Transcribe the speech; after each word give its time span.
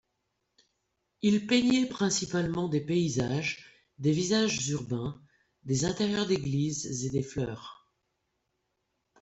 Il 1.21 1.45
peignait 1.45 1.85
principalement 1.87 2.67
des 2.67 2.81
paysages, 2.83 3.63
des 3.99 4.13
visages 4.13 4.67
urbains, 4.69 5.21
des 5.61 5.85
intérieurs 5.85 6.25
d'églises 6.25 7.05
et 7.05 7.09
des 7.11 7.21
fleurs. 7.21 7.93